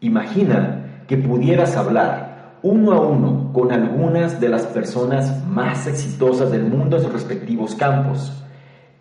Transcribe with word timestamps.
Imagina 0.00 1.04
que 1.06 1.16
pudieras 1.16 1.76
hablar 1.76 2.58
uno 2.62 2.92
a 2.92 3.00
uno 3.00 3.52
con 3.52 3.72
algunas 3.72 4.40
de 4.40 4.48
las 4.48 4.66
personas 4.66 5.46
más 5.46 5.86
exitosas 5.86 6.50
del 6.50 6.64
mundo 6.64 6.96
en 6.96 7.02
sus 7.04 7.12
respectivos 7.12 7.74
campos. 7.74 8.44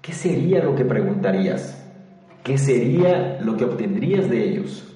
¿Qué 0.02 0.14
sería 0.14 0.64
lo 0.64 0.76
que 0.76 0.86
preguntarías? 0.86 1.84
¿Qué 2.44 2.58
sería 2.58 3.40
lo 3.42 3.58
que 3.58 3.66
obtendrías 3.66 4.30
de 4.30 4.50
ellos? 4.50 4.96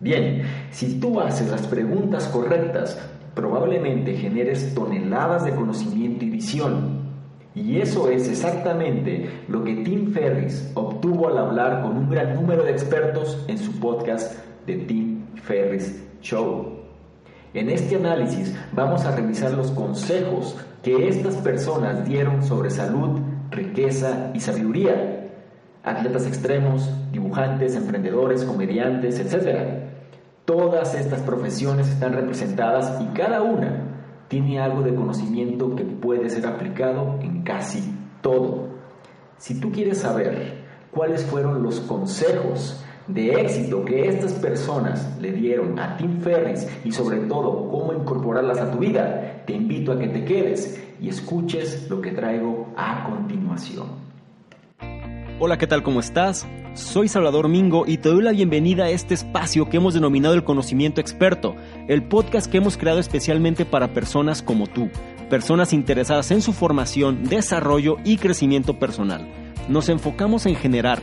Bien, 0.00 0.42
si 0.70 1.00
tú 1.00 1.20
haces 1.20 1.50
las 1.50 1.66
preguntas 1.66 2.28
correctas, 2.28 2.98
probablemente 3.34 4.14
generes 4.14 4.74
toneladas 4.74 5.44
de 5.44 5.54
conocimiento 5.54 6.24
y 6.24 6.30
visión. 6.30 6.98
Y 7.54 7.80
eso 7.80 8.08
es 8.08 8.28
exactamente 8.28 9.28
lo 9.48 9.64
que 9.64 9.74
Tim 9.76 10.12
Ferris 10.12 10.70
obtuvo 10.74 11.28
al 11.28 11.38
hablar 11.38 11.82
con 11.82 11.96
un 11.96 12.08
gran 12.08 12.34
número 12.34 12.62
de 12.62 12.70
expertos 12.70 13.44
en 13.48 13.58
su 13.58 13.72
podcast 13.80 14.38
de 14.66 14.76
Tim 14.76 15.07
Ferris 15.48 16.04
Show. 16.20 16.74
En 17.54 17.70
este 17.70 17.96
análisis 17.96 18.54
vamos 18.72 19.06
a 19.06 19.16
revisar 19.16 19.52
los 19.54 19.70
consejos 19.70 20.54
que 20.82 21.08
estas 21.08 21.36
personas 21.36 22.04
dieron 22.06 22.44
sobre 22.44 22.68
salud, 22.68 23.18
riqueza 23.50 24.30
y 24.34 24.40
sabiduría. 24.40 25.30
Atletas 25.82 26.26
extremos, 26.26 26.90
dibujantes, 27.12 27.74
emprendedores, 27.74 28.44
comediantes, 28.44 29.18
etc. 29.20 29.86
Todas 30.44 30.94
estas 30.94 31.22
profesiones 31.22 31.88
están 31.88 32.12
representadas 32.12 33.00
y 33.00 33.06
cada 33.16 33.40
una 33.40 33.84
tiene 34.28 34.60
algo 34.60 34.82
de 34.82 34.94
conocimiento 34.94 35.74
que 35.74 35.84
puede 35.84 36.28
ser 36.28 36.46
aplicado 36.46 37.18
en 37.22 37.42
casi 37.42 37.82
todo. 38.20 38.68
Si 39.38 39.58
tú 39.58 39.72
quieres 39.72 39.98
saber 39.98 40.58
cuáles 40.90 41.24
fueron 41.24 41.62
los 41.62 41.80
consejos 41.80 42.84
de 43.08 43.40
éxito 43.40 43.84
que 43.84 44.06
estas 44.06 44.34
personas 44.34 45.16
le 45.20 45.32
dieron 45.32 45.78
a 45.78 45.96
Tim 45.96 46.20
Ferris 46.20 46.66
y 46.84 46.92
sobre 46.92 47.18
todo 47.20 47.68
cómo 47.70 47.94
incorporarlas 47.94 48.58
a 48.58 48.70
tu 48.70 48.78
vida, 48.78 49.42
te 49.46 49.54
invito 49.54 49.92
a 49.92 49.98
que 49.98 50.08
te 50.08 50.24
quedes 50.24 50.82
y 51.00 51.08
escuches 51.08 51.88
lo 51.88 52.02
que 52.02 52.10
traigo 52.10 52.68
a 52.76 53.08
continuación. 53.10 53.86
Hola, 55.40 55.56
¿qué 55.56 55.66
tal? 55.66 55.82
¿Cómo 55.82 56.00
estás? 56.00 56.46
Soy 56.74 57.08
Salvador 57.08 57.48
Mingo 57.48 57.84
y 57.86 57.96
te 57.98 58.10
doy 58.10 58.22
la 58.22 58.32
bienvenida 58.32 58.84
a 58.84 58.90
este 58.90 59.14
espacio 59.14 59.68
que 59.68 59.78
hemos 59.78 59.94
denominado 59.94 60.34
el 60.34 60.44
conocimiento 60.44 61.00
experto, 61.00 61.56
el 61.88 62.02
podcast 62.02 62.50
que 62.50 62.58
hemos 62.58 62.76
creado 62.76 62.98
especialmente 62.98 63.64
para 63.64 63.94
personas 63.94 64.42
como 64.42 64.66
tú, 64.66 64.90
personas 65.30 65.72
interesadas 65.72 66.30
en 66.30 66.42
su 66.42 66.52
formación, 66.52 67.24
desarrollo 67.24 67.96
y 68.04 68.18
crecimiento 68.18 68.78
personal 68.78 69.26
nos 69.68 69.88
enfocamos 69.88 70.46
en 70.46 70.56
generar 70.56 71.02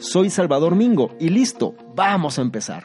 Soy 0.00 0.30
Salvador 0.30 0.76
Mingo 0.76 1.10
y 1.20 1.28
listo, 1.28 1.74
vamos 1.94 2.38
a 2.38 2.42
empezar. 2.42 2.84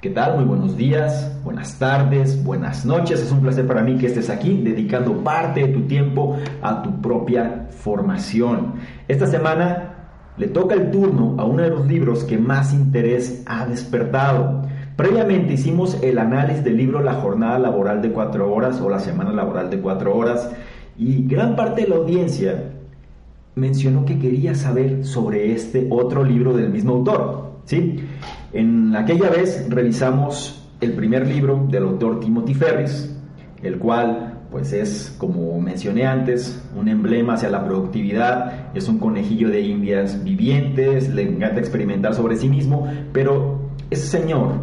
¿Qué 0.00 0.10
tal? 0.10 0.38
Muy 0.38 0.44
buenos 0.44 0.76
días, 0.76 1.40
buenas 1.44 1.78
tardes, 1.78 2.42
buenas 2.42 2.84
noches. 2.84 3.20
Es 3.20 3.30
un 3.30 3.40
placer 3.40 3.64
para 3.64 3.82
mí 3.82 3.96
que 3.96 4.08
estés 4.08 4.28
aquí 4.28 4.60
dedicando 4.60 5.22
parte 5.22 5.60
de 5.60 5.68
tu 5.68 5.82
tiempo 5.82 6.36
a 6.62 6.82
tu 6.82 7.00
propia 7.00 7.68
formación. 7.70 8.74
Esta 9.06 9.28
semana 9.28 10.32
le 10.36 10.48
toca 10.48 10.74
el 10.74 10.90
turno 10.90 11.36
a 11.38 11.44
uno 11.44 11.62
de 11.62 11.70
los 11.70 11.86
libros 11.86 12.24
que 12.24 12.38
más 12.38 12.74
interés 12.74 13.44
ha 13.46 13.66
despertado. 13.66 14.62
Previamente 14.96 15.52
hicimos 15.52 15.96
el 16.02 16.18
análisis 16.18 16.64
del 16.64 16.76
libro 16.76 17.00
La 17.02 17.14
jornada 17.14 17.60
laboral 17.60 18.02
de 18.02 18.10
cuatro 18.10 18.52
horas 18.52 18.80
o 18.80 18.90
la 18.90 18.98
semana 18.98 19.30
laboral 19.30 19.70
de 19.70 19.78
cuatro 19.78 20.16
horas 20.16 20.50
y 20.98 21.28
gran 21.28 21.54
parte 21.54 21.82
de 21.82 21.88
la 21.88 21.96
audiencia 21.96 22.79
mencionó 23.54 24.04
que 24.04 24.18
quería 24.18 24.54
saber 24.54 25.04
sobre 25.04 25.52
este 25.52 25.86
otro 25.90 26.24
libro 26.24 26.56
del 26.56 26.70
mismo 26.70 26.94
autor. 26.94 27.52
¿sí? 27.64 28.00
En 28.52 28.94
aquella 28.96 29.30
vez 29.30 29.66
revisamos 29.68 30.68
el 30.80 30.92
primer 30.92 31.26
libro 31.26 31.66
del 31.70 31.84
autor 31.84 32.20
Timothy 32.20 32.54
Ferris, 32.54 33.14
el 33.62 33.78
cual 33.78 34.38
pues 34.50 34.72
es, 34.72 35.14
como 35.18 35.60
mencioné 35.60 36.06
antes, 36.06 36.60
un 36.76 36.88
emblema 36.88 37.34
hacia 37.34 37.50
la 37.50 37.64
productividad, 37.64 38.74
es 38.74 38.88
un 38.88 38.98
conejillo 38.98 39.48
de 39.48 39.60
indias 39.60 40.24
vivientes, 40.24 41.08
le 41.08 41.22
encanta 41.22 41.60
experimentar 41.60 42.14
sobre 42.14 42.36
sí 42.36 42.48
mismo, 42.48 42.88
pero 43.12 43.60
ese 43.90 44.06
señor, 44.06 44.54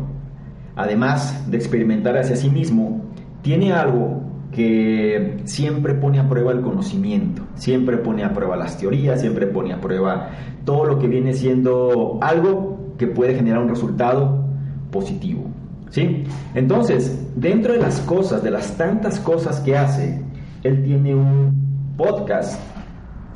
además 0.75 1.49
de 1.49 1.57
experimentar 1.57 2.17
hacia 2.17 2.35
sí 2.35 2.49
mismo, 2.49 3.05
tiene 3.41 3.71
algo 3.71 4.26
que 4.51 5.41
siempre 5.45 5.93
pone 5.93 6.19
a 6.19 6.27
prueba 6.27 6.51
el 6.51 6.61
conocimiento, 6.61 7.43
siempre 7.55 7.97
pone 7.97 8.23
a 8.23 8.33
prueba 8.33 8.55
las 8.55 8.77
teorías, 8.77 9.21
siempre 9.21 9.47
pone 9.47 9.73
a 9.73 9.81
prueba 9.81 10.29
todo 10.65 10.85
lo 10.85 10.99
que 10.99 11.07
viene 11.07 11.33
siendo 11.33 12.17
algo 12.21 12.93
que 12.97 13.07
puede 13.07 13.35
generar 13.35 13.61
un 13.61 13.69
resultado 13.69 14.45
positivo. 14.91 15.45
¿sí? 15.89 16.23
Entonces, 16.55 17.27
dentro 17.35 17.73
de 17.73 17.79
las 17.79 17.99
cosas, 18.01 18.43
de 18.43 18.51
las 18.51 18.77
tantas 18.77 19.19
cosas 19.19 19.59
que 19.59 19.77
hace, 19.77 20.21
él 20.63 20.83
tiene 20.83 21.13
un 21.13 21.93
podcast, 21.97 22.59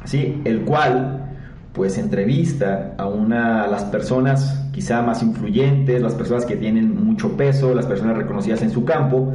¿sí? 0.05 0.41
el 0.45 0.61
cual 0.61 1.17
pues 1.73 1.97
entrevista 1.97 2.95
a 2.97 3.07
una 3.07 3.65
las 3.67 3.85
personas 3.85 4.69
quizá 4.73 5.01
más 5.01 5.23
influyentes, 5.23 6.01
las 6.01 6.15
personas 6.15 6.45
que 6.45 6.55
tienen 6.55 7.03
mucho 7.03 7.37
peso, 7.37 7.73
las 7.73 7.85
personas 7.85 8.17
reconocidas 8.17 8.61
en 8.61 8.71
su 8.71 8.83
campo, 8.83 9.33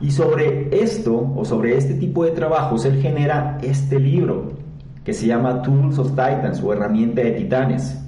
y 0.00 0.10
sobre 0.10 0.68
esto 0.82 1.32
o 1.36 1.44
sobre 1.44 1.76
este 1.76 1.94
tipo 1.94 2.24
de 2.24 2.30
trabajos 2.30 2.84
él 2.84 3.00
genera 3.00 3.58
este 3.62 3.98
libro 3.98 4.52
que 5.04 5.12
se 5.12 5.26
llama 5.26 5.62
Tools 5.62 5.98
of 5.98 6.10
Titans 6.10 6.62
o 6.62 6.72
Herramienta 6.72 7.22
de 7.22 7.32
Titanes, 7.32 7.98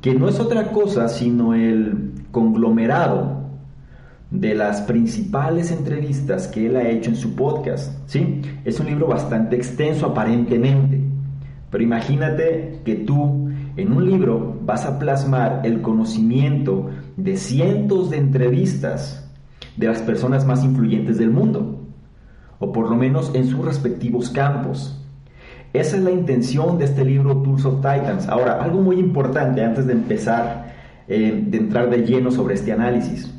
que 0.00 0.14
no 0.14 0.28
es 0.28 0.40
otra 0.40 0.72
cosa 0.72 1.08
sino 1.08 1.54
el 1.54 2.12
conglomerado 2.30 3.38
de 4.30 4.54
las 4.54 4.82
principales 4.82 5.70
entrevistas 5.70 6.48
que 6.48 6.66
él 6.66 6.76
ha 6.76 6.88
hecho 6.88 7.10
en 7.10 7.16
su 7.16 7.34
podcast. 7.34 7.92
¿sí? 8.06 8.42
Es 8.64 8.80
un 8.80 8.86
libro 8.86 9.06
bastante 9.06 9.56
extenso 9.56 10.06
aparentemente, 10.06 11.00
pero 11.70 11.84
imagínate 11.84 12.80
que 12.84 12.96
tú 12.96 13.50
en 13.76 13.92
un 13.92 14.04
libro 14.04 14.58
vas 14.64 14.84
a 14.84 14.98
plasmar 14.98 15.60
el 15.64 15.80
conocimiento 15.82 16.90
de 17.16 17.36
cientos 17.36 18.10
de 18.10 18.16
entrevistas 18.16 19.27
de 19.78 19.86
las 19.86 20.02
personas 20.02 20.44
más 20.44 20.64
influyentes 20.64 21.18
del 21.18 21.30
mundo, 21.30 21.78
o 22.58 22.72
por 22.72 22.90
lo 22.90 22.96
menos 22.96 23.30
en 23.34 23.46
sus 23.46 23.64
respectivos 23.64 24.30
campos. 24.30 25.00
Esa 25.72 25.96
es 25.96 26.02
la 26.02 26.10
intención 26.10 26.78
de 26.78 26.86
este 26.86 27.04
libro 27.04 27.36
Tools 27.42 27.64
of 27.64 27.76
Titans. 27.76 28.28
Ahora, 28.28 28.62
algo 28.62 28.80
muy 28.80 28.98
importante 28.98 29.64
antes 29.64 29.86
de 29.86 29.92
empezar, 29.92 30.74
eh, 31.06 31.44
de 31.46 31.58
entrar 31.58 31.90
de 31.90 31.98
lleno 31.98 32.30
sobre 32.30 32.54
este 32.54 32.72
análisis. 32.72 33.32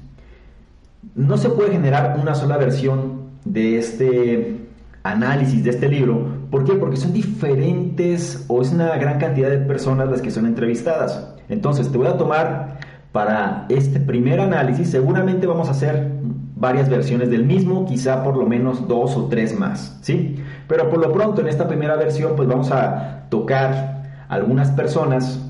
No 1.15 1.37
se 1.37 1.49
puede 1.49 1.71
generar 1.71 2.17
una 2.21 2.35
sola 2.35 2.55
versión 2.57 3.31
de 3.43 3.77
este 3.77 4.59
análisis 5.03 5.63
de 5.63 5.71
este 5.71 5.89
libro. 5.89 6.39
¿Por 6.51 6.63
qué? 6.63 6.73
Porque 6.73 6.97
son 6.97 7.11
diferentes 7.11 8.45
o 8.47 8.61
es 8.61 8.71
una 8.71 8.95
gran 8.97 9.19
cantidad 9.19 9.49
de 9.49 9.57
personas 9.57 10.09
las 10.09 10.21
que 10.21 10.31
son 10.31 10.45
entrevistadas. 10.45 11.35
Entonces, 11.49 11.91
te 11.91 11.97
voy 11.97 12.07
a 12.07 12.17
tomar 12.17 12.78
para 13.11 13.65
este 13.69 13.99
primer 13.99 14.39
análisis, 14.39 14.89
seguramente 14.89 15.47
vamos 15.47 15.67
a 15.67 15.71
hacer 15.71 16.11
varias 16.55 16.89
versiones 16.89 17.29
del 17.29 17.45
mismo, 17.45 17.85
quizá 17.85 18.23
por 18.23 18.35
lo 18.37 18.45
menos 18.45 18.87
dos 18.87 19.15
o 19.15 19.27
tres 19.27 19.57
más, 19.57 19.97
¿sí? 20.01 20.35
Pero 20.67 20.89
por 20.89 20.99
lo 20.99 21.11
pronto 21.11 21.41
en 21.41 21.47
esta 21.47 21.67
primera 21.67 21.95
versión 21.95 22.33
pues 22.35 22.47
vamos 22.47 22.71
a 22.71 23.25
tocar 23.29 24.25
algunas 24.27 24.69
personas 24.71 25.45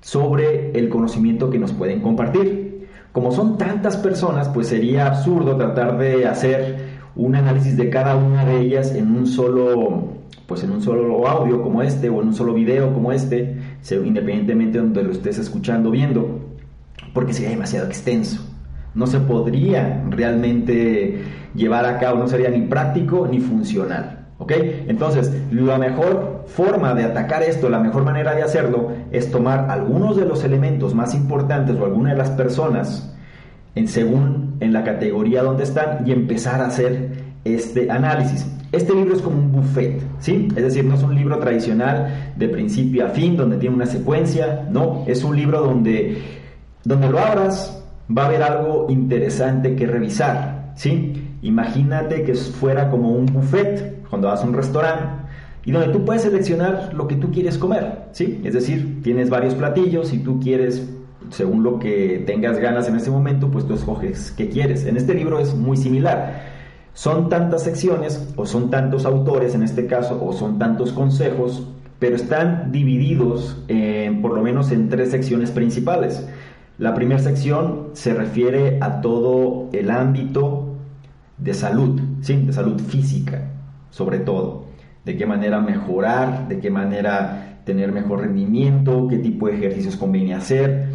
sobre 0.00 0.72
el 0.72 0.88
conocimiento 0.88 1.50
que 1.50 1.58
nos 1.58 1.72
pueden 1.72 2.00
compartir. 2.00 2.66
como 3.12 3.32
son 3.32 3.58
tantas 3.58 3.96
personas, 3.96 4.48
pues 4.48 4.68
sería 4.68 5.06
absurdo 5.06 5.56
tratar 5.56 5.98
de 5.98 6.26
hacer 6.26 6.98
un 7.16 7.34
análisis 7.34 7.76
de 7.76 7.90
cada 7.90 8.14
una 8.14 8.44
de 8.44 8.60
ellas 8.60 8.94
en 8.94 9.10
un 9.10 9.26
solo 9.26 10.18
pues 10.46 10.62
en 10.62 10.70
un 10.70 10.80
solo 10.80 11.26
audio 11.28 11.62
como 11.62 11.82
este 11.82 12.08
o 12.08 12.22
en 12.22 12.28
un 12.28 12.34
solo 12.34 12.54
video 12.54 12.94
como 12.94 13.12
este, 13.12 13.58
independientemente 13.90 14.78
de 14.78 14.84
donde 14.84 15.02
lo 15.02 15.12
estés 15.12 15.38
escuchando 15.38 15.90
viendo, 15.90 16.47
porque 17.12 17.32
sería 17.32 17.50
demasiado 17.50 17.86
extenso. 17.86 18.44
No 18.94 19.06
se 19.06 19.20
podría 19.20 20.04
realmente 20.08 21.22
llevar 21.54 21.84
a 21.86 21.98
cabo, 21.98 22.18
no 22.18 22.28
sería 22.28 22.50
ni 22.50 22.62
práctico 22.62 23.28
ni 23.30 23.40
funcional. 23.40 24.26
¿Ok? 24.38 24.52
Entonces, 24.86 25.32
la 25.50 25.78
mejor 25.78 26.44
forma 26.46 26.94
de 26.94 27.04
atacar 27.04 27.42
esto, 27.42 27.68
la 27.68 27.80
mejor 27.80 28.04
manera 28.04 28.34
de 28.34 28.42
hacerlo, 28.42 28.92
es 29.10 29.30
tomar 29.30 29.68
algunos 29.68 30.16
de 30.16 30.24
los 30.24 30.44
elementos 30.44 30.94
más 30.94 31.14
importantes 31.14 31.76
o 31.76 31.84
alguna 31.84 32.10
de 32.10 32.18
las 32.18 32.30
personas, 32.30 33.14
en, 33.74 33.88
según 33.88 34.56
en 34.60 34.72
la 34.72 34.84
categoría 34.84 35.42
donde 35.42 35.64
están, 35.64 36.06
y 36.06 36.12
empezar 36.12 36.60
a 36.60 36.66
hacer 36.66 37.10
este 37.44 37.90
análisis. 37.90 38.46
Este 38.70 38.94
libro 38.94 39.14
es 39.14 39.22
como 39.22 39.38
un 39.38 39.50
buffet, 39.50 40.02
¿sí? 40.18 40.48
Es 40.54 40.62
decir, 40.62 40.84
no 40.84 40.94
es 40.94 41.02
un 41.02 41.14
libro 41.14 41.38
tradicional 41.38 42.32
de 42.36 42.48
principio 42.48 43.06
a 43.06 43.08
fin, 43.08 43.36
donde 43.36 43.56
tiene 43.56 43.74
una 43.74 43.86
secuencia, 43.86 44.68
no, 44.70 45.04
es 45.06 45.24
un 45.24 45.36
libro 45.36 45.62
donde, 45.62 46.18
donde 46.84 47.08
lo 47.08 47.18
abras, 47.18 47.82
va 48.16 48.22
a 48.22 48.26
haber 48.26 48.42
algo 48.42 48.86
interesante 48.88 49.76
que 49.76 49.86
revisar, 49.86 50.72
¿sí? 50.76 51.36
Imagínate 51.42 52.22
que 52.22 52.34
fuera 52.34 52.90
como 52.90 53.12
un 53.12 53.26
buffet, 53.26 54.02
cuando 54.08 54.28
vas 54.28 54.42
a 54.42 54.46
un 54.46 54.54
restaurante, 54.54 55.28
y 55.64 55.72
donde 55.72 55.92
tú 55.92 56.04
puedes 56.04 56.22
seleccionar 56.22 56.94
lo 56.94 57.06
que 57.06 57.16
tú 57.16 57.30
quieres 57.30 57.58
comer, 57.58 58.06
¿sí? 58.12 58.40
Es 58.44 58.54
decir, 58.54 59.02
tienes 59.02 59.28
varios 59.28 59.54
platillos 59.54 60.12
y 60.12 60.18
tú 60.18 60.40
quieres 60.40 60.88
según 61.30 61.62
lo 61.62 61.78
que 61.78 62.22
tengas 62.26 62.58
ganas 62.58 62.88
en 62.88 62.96
ese 62.96 63.10
momento, 63.10 63.50
pues 63.50 63.66
tú 63.66 63.74
escoges 63.74 64.32
qué 64.34 64.48
quieres. 64.48 64.86
En 64.86 64.96
este 64.96 65.12
libro 65.12 65.38
es 65.38 65.54
muy 65.54 65.76
similar. 65.76 66.42
Son 66.94 67.28
tantas 67.28 67.64
secciones 67.64 68.32
o 68.36 68.46
son 68.46 68.70
tantos 68.70 69.04
autores 69.04 69.54
en 69.54 69.62
este 69.62 69.86
caso 69.86 70.24
o 70.24 70.32
son 70.32 70.58
tantos 70.58 70.92
consejos, 70.92 71.68
pero 71.98 72.16
están 72.16 72.72
divididos 72.72 73.62
por 74.22 74.32
lo 74.32 74.42
menos 74.42 74.72
en 74.72 74.88
tres 74.88 75.10
secciones 75.10 75.50
principales. 75.50 76.26
La 76.78 76.94
primera 76.94 77.18
sección 77.18 77.88
se 77.94 78.14
refiere 78.14 78.78
a 78.80 79.00
todo 79.00 79.68
el 79.72 79.90
ámbito 79.90 80.76
de 81.36 81.52
salud, 81.52 82.00
¿sí? 82.20 82.36
de 82.36 82.52
salud 82.52 82.80
física, 82.80 83.50
sobre 83.90 84.20
todo. 84.20 84.66
De 85.04 85.16
qué 85.16 85.26
manera 85.26 85.60
mejorar, 85.60 86.46
de 86.46 86.60
qué 86.60 86.70
manera 86.70 87.62
tener 87.64 87.90
mejor 87.90 88.20
rendimiento, 88.20 89.08
qué 89.08 89.18
tipo 89.18 89.48
de 89.48 89.56
ejercicios 89.56 89.96
conviene 89.96 90.34
hacer. 90.34 90.86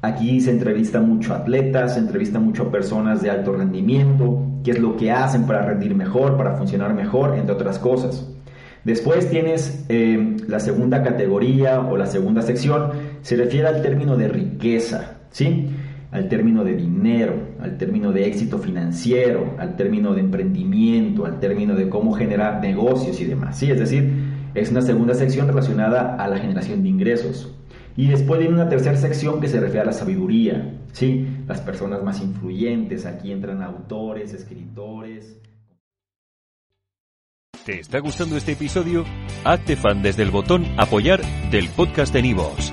Aquí 0.00 0.40
se 0.40 0.52
entrevista 0.52 1.00
mucho 1.00 1.34
a 1.34 1.38
atletas, 1.38 1.94
se 1.94 1.98
entrevista 1.98 2.38
mucho 2.38 2.64
a 2.64 2.70
personas 2.70 3.20
de 3.20 3.30
alto 3.30 3.52
rendimiento, 3.52 4.46
qué 4.62 4.70
es 4.70 4.78
lo 4.78 4.96
que 4.96 5.10
hacen 5.10 5.44
para 5.48 5.66
rendir 5.66 5.96
mejor, 5.96 6.36
para 6.36 6.54
funcionar 6.54 6.94
mejor, 6.94 7.34
entre 7.34 7.54
otras 7.54 7.80
cosas. 7.80 8.30
Después 8.84 9.28
tienes 9.28 9.86
eh, 9.88 10.36
la 10.46 10.60
segunda 10.60 11.02
categoría 11.02 11.80
o 11.80 11.96
la 11.96 12.06
segunda 12.06 12.42
sección, 12.42 12.92
se 13.22 13.34
refiere 13.34 13.66
al 13.66 13.82
término 13.82 14.16
de 14.16 14.28
riqueza, 14.28 15.21
¿sí? 15.32 15.66
Al 16.10 16.28
término 16.28 16.62
de 16.62 16.76
dinero, 16.76 17.34
al 17.60 17.78
término 17.78 18.12
de 18.12 18.26
éxito 18.26 18.58
financiero, 18.58 19.56
al 19.58 19.76
término 19.76 20.14
de 20.14 20.20
emprendimiento, 20.20 21.24
al 21.24 21.40
término 21.40 21.74
de 21.74 21.88
cómo 21.88 22.12
generar 22.12 22.60
negocios 22.60 23.20
y 23.20 23.24
demás, 23.24 23.58
¿sí? 23.58 23.70
Es 23.70 23.80
decir, 23.80 24.12
es 24.54 24.70
una 24.70 24.82
segunda 24.82 25.14
sección 25.14 25.48
relacionada 25.48 26.16
a 26.16 26.28
la 26.28 26.38
generación 26.38 26.82
de 26.82 26.90
ingresos. 26.90 27.54
Y 27.96 28.08
después 28.08 28.40
viene 28.40 28.54
una 28.54 28.68
tercera 28.68 28.96
sección 28.96 29.40
que 29.40 29.48
se 29.48 29.60
refiere 29.60 29.80
a 29.80 29.86
la 29.86 29.92
sabiduría, 29.92 30.74
¿sí? 30.92 31.26
Las 31.46 31.60
personas 31.60 32.02
más 32.02 32.22
influyentes, 32.22 33.04
aquí 33.06 33.32
entran 33.32 33.62
autores, 33.62 34.32
escritores. 34.32 35.38
¿Te 37.64 37.78
está 37.78 38.00
gustando 38.00 38.36
este 38.36 38.52
episodio? 38.52 39.04
Hazte 39.44 39.76
fan 39.76 40.02
desde 40.02 40.24
el 40.24 40.30
botón 40.30 40.64
apoyar 40.78 41.20
del 41.50 41.68
podcast 41.68 42.12
de 42.12 42.22
Nivos. 42.22 42.72